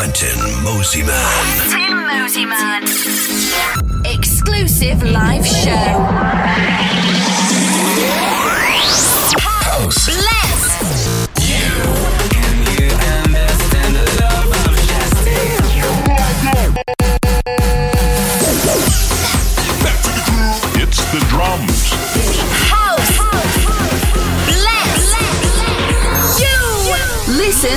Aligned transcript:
Quentin 0.00 0.40
Mosimann. 0.62 1.14
Quentin 1.68 1.94
Mosimann. 2.08 2.82
Exclusive 4.06 5.02
live 5.02 5.46
show. 5.46 5.94
House. 9.42 10.06
Bless. 10.06 10.59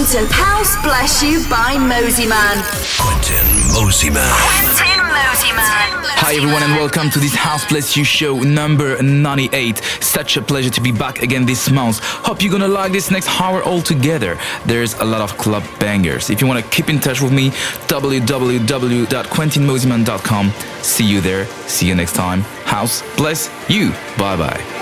You. 0.04 0.10
Listen 0.10 0.28
to 0.28 0.34
House 0.34 0.76
Bless 0.84 1.24
You 1.24 1.40
by 1.50 1.76
Mosimann. 1.76 2.62
Quentin 3.00 3.48
Mosimann. 3.72 4.36
Quentin 4.36 5.00
Mosimann. 5.00 6.04
Hi 6.18 6.36
everyone 6.36 6.62
and 6.62 6.74
welcome 6.74 7.10
to 7.12 7.20
this 7.20 7.34
House 7.34 7.66
Bless 7.70 7.96
You 7.96 8.04
show 8.04 8.42
number 8.42 9.02
98. 9.02 9.78
Such 10.02 10.36
a 10.36 10.42
pleasure 10.42 10.72
to 10.72 10.82
be 10.82 10.92
back 10.92 11.22
again 11.22 11.46
this 11.46 11.72
month. 11.72 12.00
Hope 12.04 12.44
you're 12.44 12.52
gonna 12.52 12.68
like 12.68 12.92
this 12.92 13.12
next 13.12 13.30
hour 13.40 13.64
all 13.64 13.82
together. 13.82 14.38
There's 14.66 14.94
a 14.96 15.06
lot 15.06 15.22
of 15.22 15.38
club 15.38 15.64
bangers. 15.80 16.30
If 16.30 16.42
you 16.42 16.48
wanna 16.48 16.64
keep 16.64 16.90
in 16.90 17.00
touch 17.00 17.22
with 17.22 17.32
me, 17.32 17.52
www.quentinmosimann.com. 17.88 20.52
See 20.82 21.06
you 21.06 21.22
there. 21.22 21.46
See 21.68 21.88
you 21.88 21.96
next 21.96 22.14
time. 22.14 22.42
House 22.66 23.02
bless 23.16 23.50
you. 23.70 23.94
Bye 24.18 24.36
bye. 24.36 24.73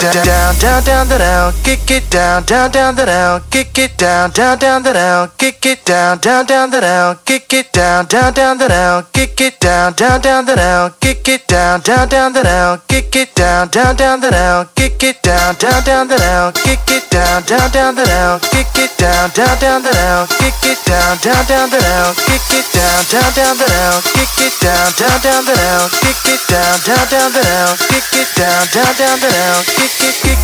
da, 0.00 0.10
da, 0.10 0.24
da 0.24 0.33
down, 0.60 0.84
down, 0.84 1.08
the 1.08 1.18
row, 1.18 1.52
kick 1.62 1.90
it 1.90 2.10
down, 2.10 2.44
down 2.44 2.70
down 2.70 2.94
down, 2.94 3.42
kick 3.50 3.78
it 3.78 3.96
down, 3.96 4.30
down, 4.30 4.58
down, 4.58 4.82
down, 4.82 5.30
kick 5.38 5.64
it 5.66 5.84
down, 5.84 6.18
down, 6.18 6.44
down, 6.44 6.70
down, 6.70 7.16
kick 7.24 7.52
it 7.52 7.72
down, 7.72 8.06
down, 8.06 8.32
down, 8.32 8.58
down, 8.58 9.04
kick 9.10 9.40
it 9.40 9.58
down, 9.60 9.92
down, 9.94 10.20
down, 10.20 10.44
down, 10.44 10.92
kick 11.00 11.28
it 11.28 11.46
down, 11.46 11.80
down, 11.80 12.08
down, 12.08 12.32
down, 12.32 12.78
kick 12.84 13.14
it 13.14 13.32
down, 13.32 13.68
down, 13.68 13.96
down, 13.96 14.20
down, 14.20 14.66
kick 14.74 15.02
it 15.02 15.22
down, 15.22 15.54
down, 15.56 15.82
down, 15.84 16.06
down, 16.06 16.52
kick 16.52 16.88
it 16.88 17.08
down, 17.08 17.42
down, 17.42 17.70
down, 17.70 17.94
down, 17.94 18.40
kick 18.40 18.76
it 18.76 18.98
down, 18.98 19.30
down, 19.34 19.58
down, 19.60 19.82
down, 19.82 20.28
kick 20.36 20.64
it 20.64 20.84
down, 20.86 21.18
down, 21.18 21.46
down, 21.46 21.70
down, 21.70 22.14
kick 22.14 22.50
it 22.50 22.68
down, 22.74 23.04
down, 23.10 23.32
down, 23.34 23.56
down, 23.58 24.02
kick 24.04 24.38
it 24.38 24.54
down, 24.62 24.92
down, 24.94 25.20
down, 25.20 25.44
down, 25.46 25.90
kick 26.04 26.28
it 26.28 26.42
down, 26.48 26.78
down, 26.84 27.08
down, 27.10 27.32
down, 27.32 27.76
kick 27.88 28.12
it 28.12 28.28
down, 28.36 28.66
down, 28.72 28.94
down, 28.96 29.18
down, 29.20 29.64
kick 29.64 30.00
it, 30.00 30.14
kick, 30.22 30.43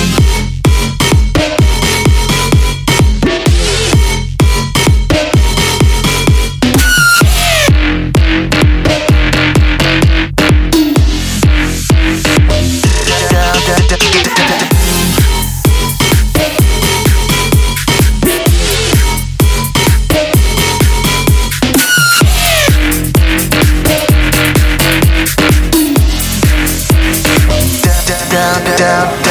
Down. 28.81 29.30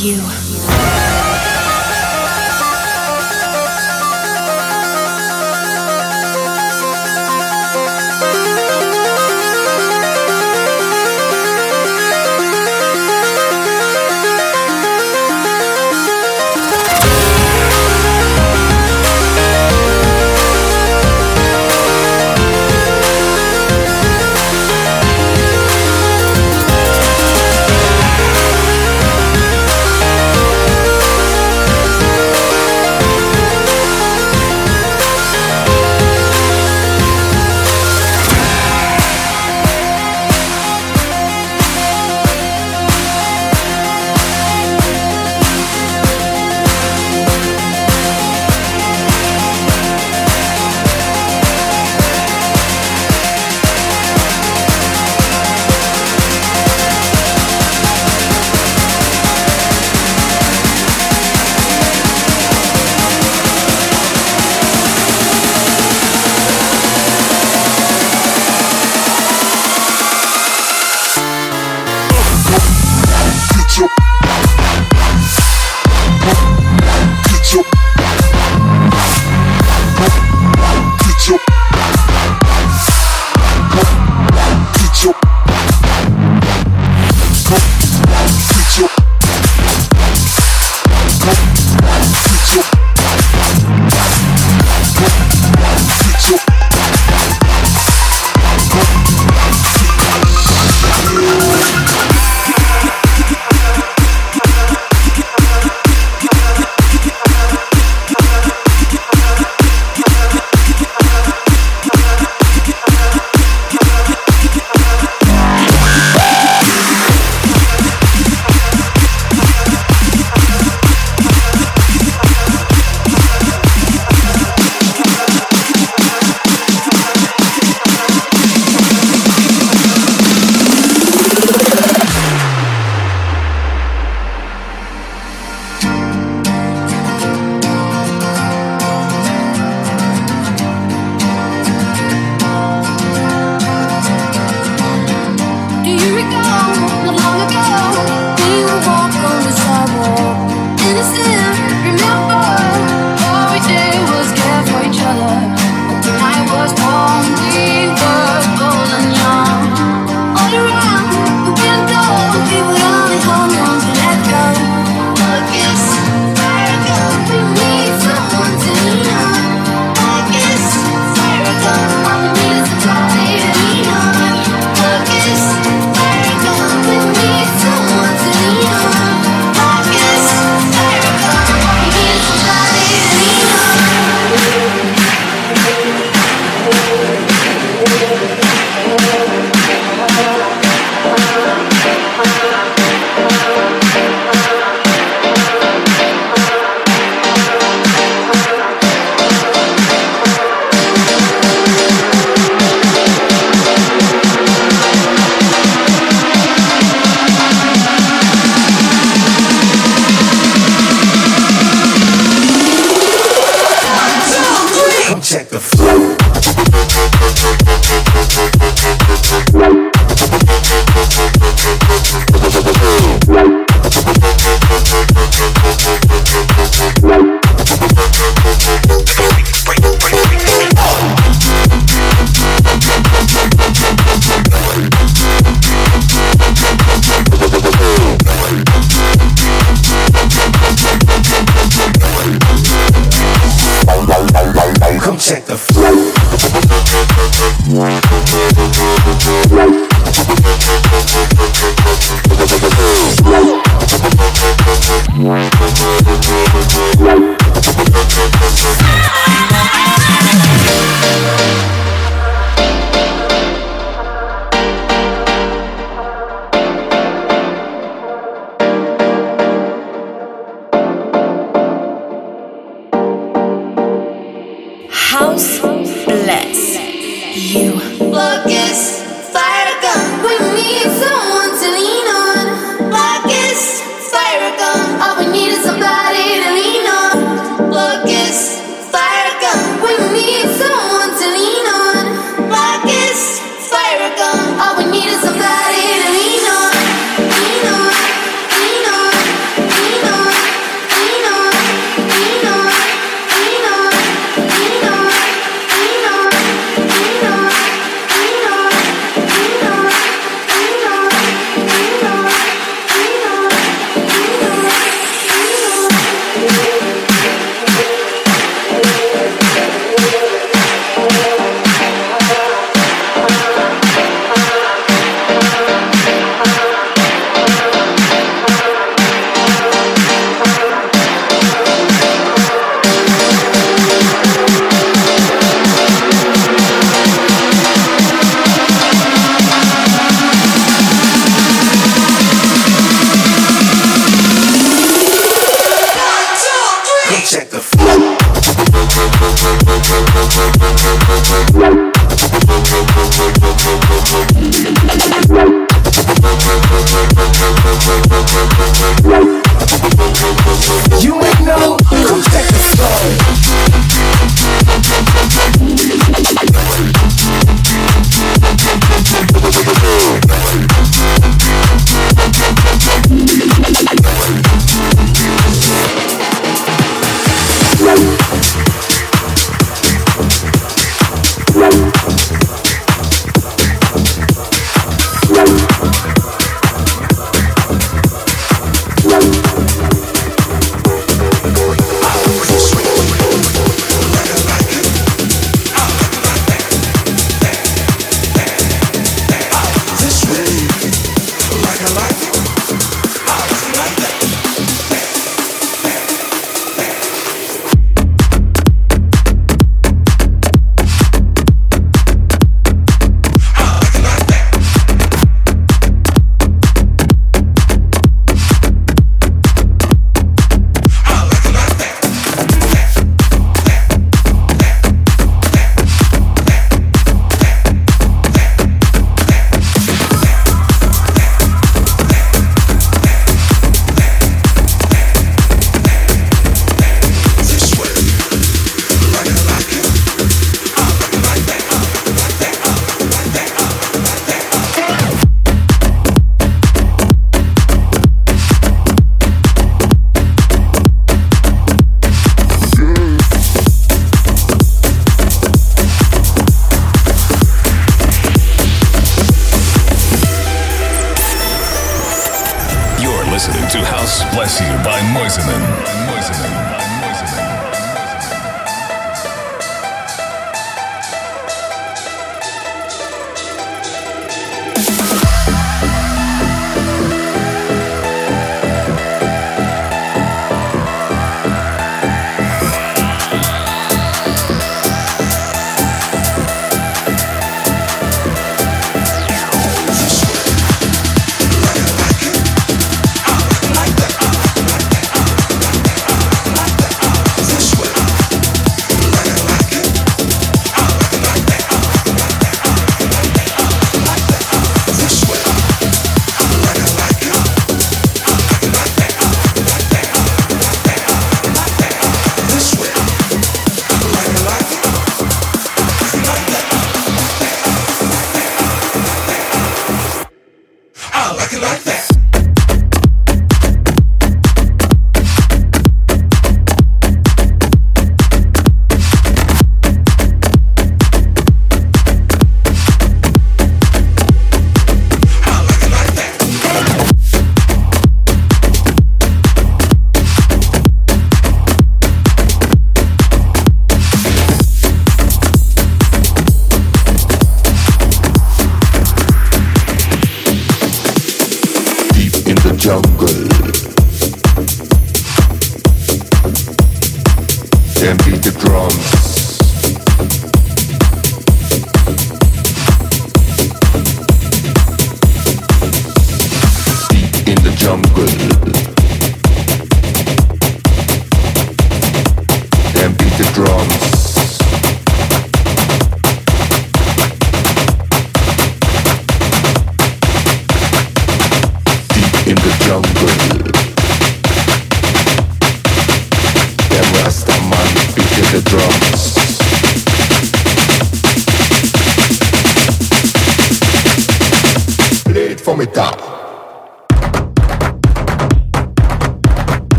you. 0.00 0.39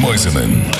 Мойсиным. 0.00 0.79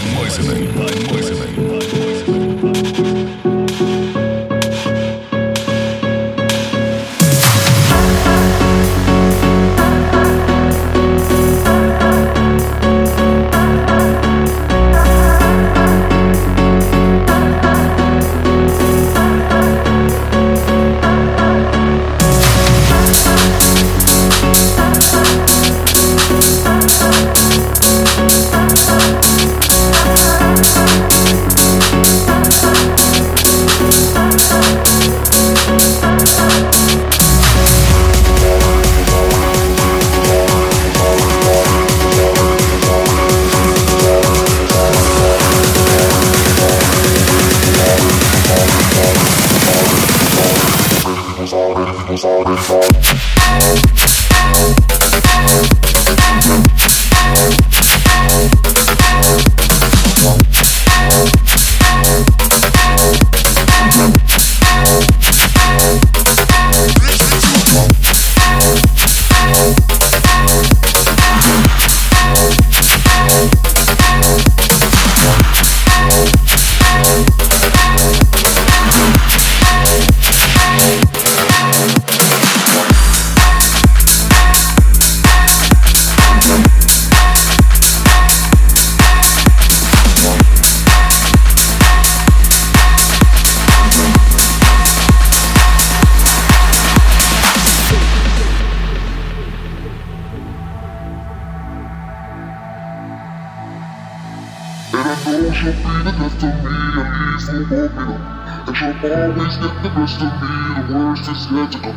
it's 111.31 111.48
magical. 111.51 111.93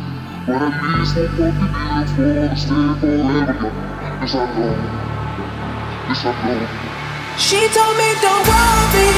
What 0.46 0.62
I 0.62 0.70
mean 0.70 1.02
is 1.02 1.10
won't 1.34 1.58
be 1.58 1.66
beautiful 1.66 2.30
to 2.46 2.54
stay 2.54 2.86
forever 3.02 3.18
young. 3.18 3.74
Yes, 4.22 4.34
I 4.38 4.46
know. 4.54 4.78
Yes, 6.06 6.22
I 6.22 6.32
know. 6.46 6.62
She 7.34 7.60
told 7.74 7.94
me 7.98 8.08
don't 8.22 8.46
worry 8.46 9.10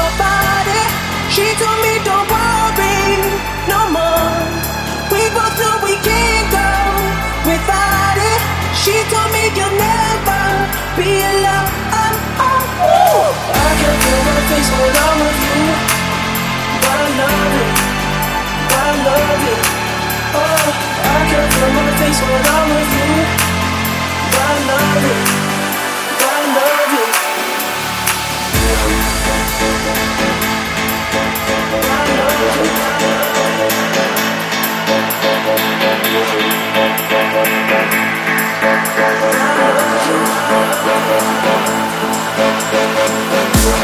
about 0.00 0.64
it. 0.64 0.90
She 1.28 1.44
told 1.60 1.76
me 1.84 1.92
don't 2.08 2.24
worry 2.24 3.20
no 3.68 3.80
more. 3.92 4.32
We 5.12 5.28
both 5.36 5.56
know 5.60 5.76
we 5.84 5.94
can't 6.00 6.48
go 6.48 6.70
without 7.44 8.16
it. 8.16 8.40
She 8.80 8.96
told 9.12 9.28
me 9.28 9.52
you'll 9.52 9.76
never 9.76 10.44
be 10.96 11.20
alone. 11.20 11.68
Oh, 12.40 12.64
oh. 12.80 13.28
I 13.52 13.70
can't 13.76 13.98
feel 14.08 14.20
my 14.24 14.40
face 14.48 14.70
without. 14.72 15.13
love 19.14 19.42
you. 19.46 19.56
Oh, 20.34 20.66
I 21.14 21.18
can't 21.30 21.50
feel 21.54 21.70
my 21.78 21.86
face 21.98 22.20
when 22.26 22.44
I'm 22.54 22.68
with 22.74 22.92
you. 22.98 23.10
I 24.34 24.52
love 24.68 25.04
you. 25.06 25.16
I 26.18 26.38
love 26.56 26.92
you. 26.94 27.06
I 31.74 32.04
love 32.18 32.50
you. 32.54 32.70
I 32.70 33.34
love 42.84 43.78
you. 43.78 43.83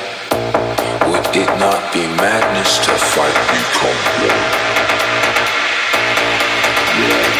It 1.33 1.47
not 1.57 1.93
be 1.93 2.01
madness 2.19 2.77
to 2.79 2.91
fight 2.91 3.33
become 3.47 3.95
one? 4.19 4.35
One. 7.25 7.30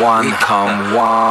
One, 0.00 0.30
come 0.32 0.94
one. 0.94 1.27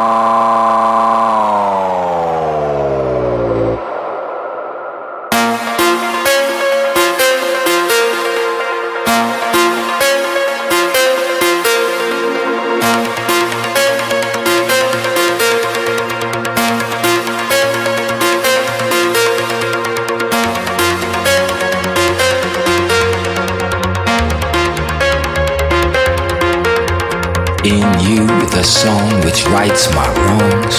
The 28.58 28.64
song 28.64 29.08
which 29.24 29.46
rights 29.50 29.88
my 29.94 30.08
wrongs. 30.18 30.78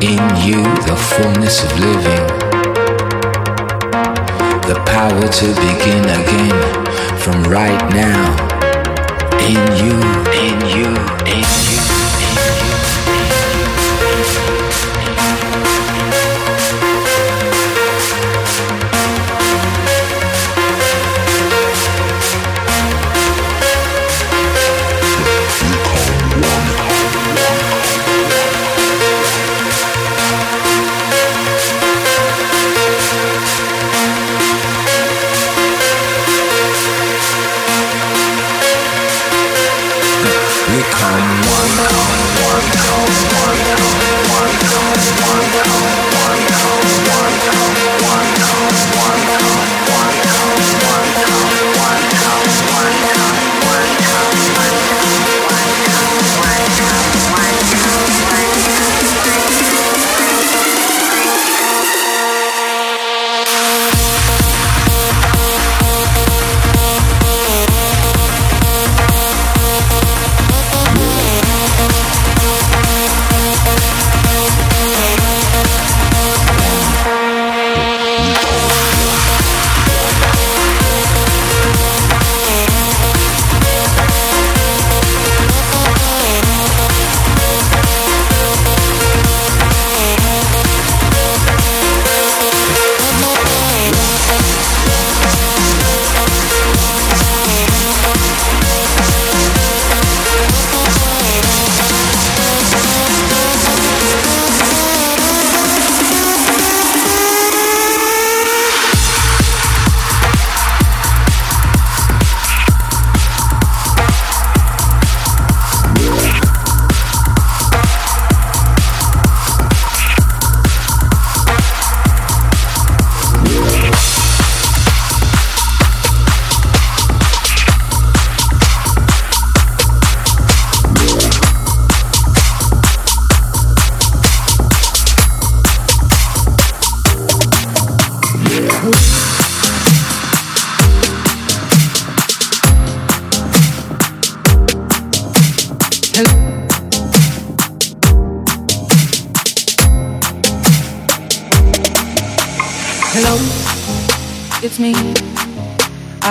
In 0.00 0.22
you, 0.46 0.62
the 0.86 0.94
fullness 0.94 1.64
of 1.64 1.72
living. 1.80 2.26
The 4.68 4.80
power 4.86 5.26
to 5.26 5.46
begin 5.66 6.04
again 6.20 6.58
from 7.18 7.42
right 7.50 7.82
now. 7.92 8.22
In 9.48 9.58
you, 9.82 9.98
in 10.44 10.60
you, 10.76 10.94
in 11.26 11.44
you. 11.72 11.97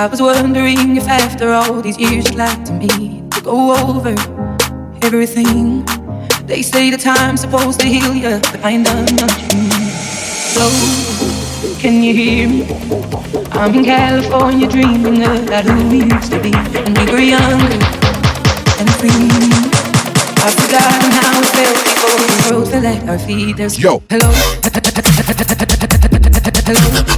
I 0.07 0.09
was 0.09 0.21
wondering 0.21 0.95
if 0.95 1.05
after 1.09 1.51
all 1.51 1.81
these 1.81 1.99
years 1.99 2.29
you'd 2.29 2.37
like 2.37 2.63
to 2.63 2.71
me 2.71 3.27
to 3.29 3.41
go 3.41 3.75
over 3.75 4.15
everything. 5.01 5.83
They 6.45 6.61
say 6.61 6.89
the 6.89 6.97
time's 6.97 7.41
supposed 7.41 7.81
to 7.81 7.87
heal 7.87 8.15
you, 8.15 8.39
but 8.39 8.63
I 8.63 8.69
ain't 8.69 8.85
done 8.85 9.03
nothing. 9.03 9.69
So, 10.55 10.63
can 11.81 12.01
you 12.01 12.13
hear 12.13 12.47
me? 12.47 12.63
I'm 13.51 13.75
in 13.75 13.83
California 13.83 14.69
dreaming 14.69 15.23
about 15.23 15.65
who 15.65 15.89
we 15.89 16.05
used 16.05 16.31
to 16.31 16.39
be 16.41 16.51
when 16.55 16.93
we 16.93 17.11
were 17.11 17.19
younger 17.19 17.75
and 18.79 18.89
free. 18.95 19.11
I've 20.39 20.55
forgotten 20.55 21.11
how 21.19 21.41
it 21.41 21.51
felt 21.51 21.83
before 21.83 22.15
the 22.15 22.49
world 22.49 22.69
fell 22.71 22.85
at 22.85 23.09
our 23.09 23.19
feet. 23.19 23.57
There's 23.57 23.77
Yo. 23.77 24.01
Hello. 24.09 24.31
Hello. 26.65 27.16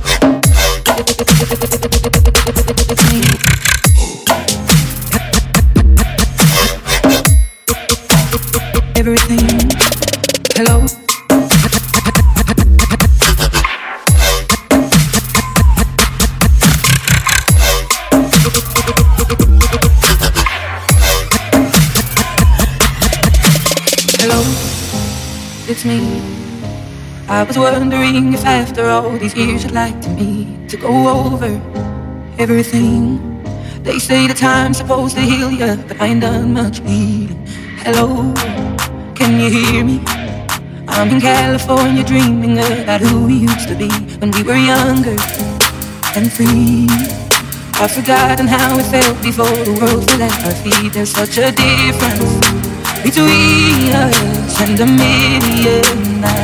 I 27.40 27.44
was 27.44 27.58
wondering 27.58 28.34
if 28.34 28.44
after 28.44 28.90
all 28.90 29.12
these 29.12 29.34
years 29.34 29.64
you'd 29.64 29.72
like 29.72 30.02
to 30.02 30.10
me 30.10 30.60
to 30.68 30.76
go 30.76 30.92
over 31.24 31.48
everything. 32.38 33.42
They 33.82 33.98
say 33.98 34.28
the 34.28 34.34
time's 34.34 34.80
supposed 34.80 35.16
to 35.16 35.22
heal 35.22 35.50
you, 35.50 35.78
but 35.88 36.02
I 36.02 36.08
ain't 36.08 36.20
done 36.20 36.54
much 36.54 36.80
healing. 36.80 37.48
Hello, 37.78 38.34
can 39.16 39.40
you 39.40 39.50
hear 39.50 39.86
me? 39.86 40.04
I'm 40.90 41.08
in 41.12 41.22
California 41.22 42.04
dreaming 42.04 42.60
about 42.60 43.00
who 43.00 43.28
we 43.28 43.36
used 43.36 43.70
to 43.70 43.76
be 43.76 43.88
when 44.20 44.32
we 44.32 44.44
were 44.44 44.60
younger 44.60 45.16
and 46.20 46.28
free. 46.34 46.88
I've 47.80 47.94
forgotten 47.94 48.48
how 48.48 48.78
it 48.80 48.88
felt 48.88 49.24
before 49.24 49.64
the 49.64 49.80
world 49.80 50.04
fell 50.12 50.24
at 50.24 50.44
our 50.44 50.52
feet. 50.60 50.92
There's 50.92 51.12
such 51.12 51.38
a 51.38 51.54
difference 51.54 52.20
between 53.02 53.96
us 53.96 54.60
and 54.60 54.78
a 54.78 54.86
million 54.86 56.39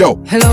Yo. 0.00 0.16
Hello. 0.24 0.50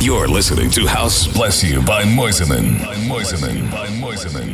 You're 0.00 0.28
listening 0.28 0.70
to 0.70 0.86
House 0.86 1.26
Bless 1.26 1.64
You 1.64 1.82
by 1.82 2.04
Mosimann. 2.04 2.84
By 2.84 2.94
Mosimann. 2.94 3.68
By 3.72 3.88
Mosimann. 3.88 4.53